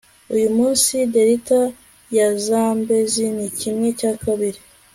[0.35, 1.61] uyu munsi, delta
[2.17, 4.59] ya zambezi ni kimwe cya kabiri